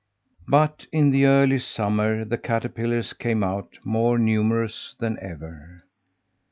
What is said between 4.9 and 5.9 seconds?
than ever.